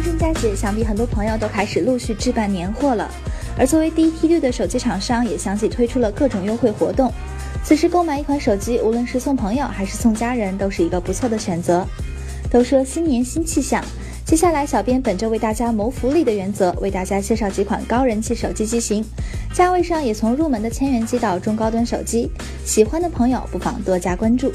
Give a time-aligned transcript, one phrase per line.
[0.00, 3.10] 新春佳节，想必很多朋友都开始陆续置办年货了。
[3.58, 7.12] 而作为第一梯队的手机厂商，也相继推出了各种优惠活动。
[7.64, 11.84] 此时购买一款手机，无论是送朋友还是送家人，都是一个不错的选择。
[12.48, 13.84] 都说新年新气象，
[14.24, 19.04] 接下来小编本着为大家谋福利的原则，为大家介绍几款高人气手机机型，
[19.52, 22.30] 价位上也从入门的千元机到中高端手机，
[22.64, 24.52] 喜欢的朋友不妨多加关注。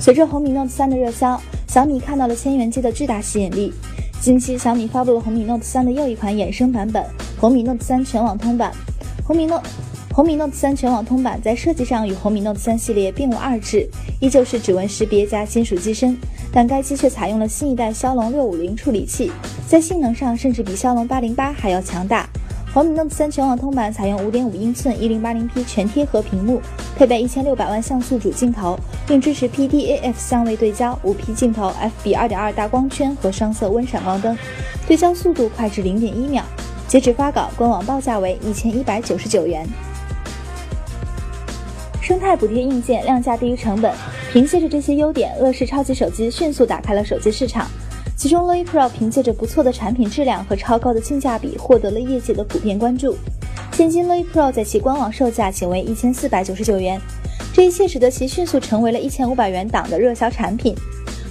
[0.00, 3.72] 随着红米 Note 3的热销，小米看到了千元机的巨大吸引力。
[4.20, 7.04] 近期，小米发布了红米 Note 3的又一款衍生版本——
[7.38, 8.72] 红米 Note 3全网通版。
[9.24, 9.62] 红米 Note
[10.12, 13.86] 红米 Note 3全网通版在设计上与红米 Note 3系列并无二致，
[14.20, 16.16] 依旧是指纹识别加金属机身，
[16.50, 19.30] 但该机却采用了新一代骁龙六五零处理器，
[19.68, 22.28] 在性能上甚至比骁龙八零八还要强大。
[22.76, 26.60] 红米 Note 3全网通版采用五点五英寸一零八零 P 全贴合屏幕，
[26.94, 34.36] 配备一千六百万像素主镜头，并支持 PDAF 相位对焦、五 P 镜头、f 比二点二大光圈和双色温闪光灯，
[34.86, 36.44] 对焦速度快至零点一秒。
[36.86, 39.66] 截止发稿，官网报价为一千一百九十九元。
[42.02, 43.90] 生态补贴硬件，量价低于成本。
[44.34, 47.66] 凭借着这些优点，乐视超级手机迅速打开了手机市场。
[48.16, 53.14] 其中，Loy Pro 凭借着不错的产品质量和超高的性价比，获得了业界的普遍关注。
[53.74, 56.98] 现今，Loy Pro 在其官网售价仅为一千四百九十九元，
[57.52, 60.74] 这一切使得其迅速成为了一千五百元档的热销产品。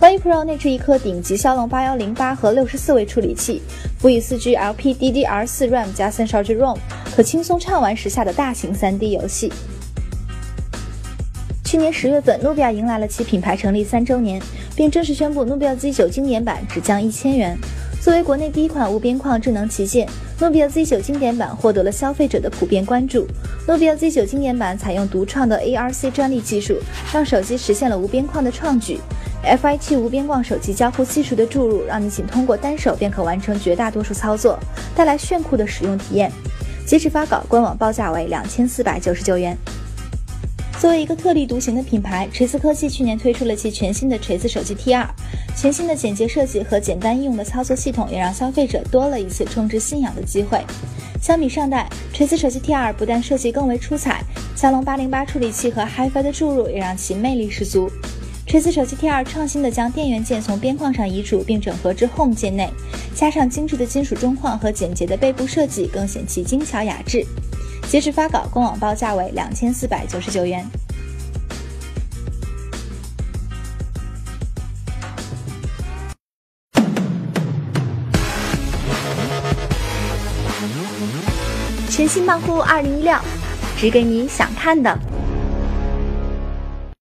[0.00, 3.60] Loy Pro 内置一颗顶级骁龙八幺零八和六十四位处理器，
[3.98, 6.78] 辅以四 G LPDDR4 RAM 加三十二 G ROM，
[7.14, 9.52] 可轻松畅玩时下的大型三 D 游戏。
[11.70, 14.42] 去年十月份，努比亚迎来了其品牌成立三周年，
[14.74, 17.56] 并正式宣布努比亚 Z9 经典版只降一千元。
[18.02, 20.04] 作为国内第一款无边框智能旗舰，
[20.40, 23.24] 努比亚 Z9 经典版获得了消费者的普遍关注。
[23.68, 26.74] 努比亚 Z9 经典版采用独创的 ARC 专利技术，
[27.14, 28.98] 让手机实现了无边框的创举。
[29.44, 34.58] FIT 无边框手机交互技术的注入，让你仅通过单手便可完成绝大多数操作，
[34.92, 36.32] 带来炫酷的使用体验。
[36.84, 39.56] 截止发稿，官网报价为两千四百九十九元。
[40.80, 45.06] 作为一个特立独行的品牌，锤子科技去年推出了其全新的锤子手机 T2，
[45.54, 50.64] 全新的简洁设计和简单易用的操作系统，也让消费者多了一次充值信仰的机会。
[51.20, 54.24] 相比上代，锤子手机 T2 不但设计更为出彩，
[54.56, 57.90] 骁龙八零八处理器和 HiFi 的注入也让其魅力十足。
[58.46, 62.70] 锤子手机 T2 创新的将电源键从边框上移除，并整合至 Home 键内，
[63.14, 67.22] 加上精致的金属中框和简洁的背部设计，更显其精巧雅致。
[67.90, 70.64] 截止发稿，官网报价为两千四百九十九元。
[81.88, 83.18] 全新漫呼二零一六，
[83.76, 84.96] 只给你想看的。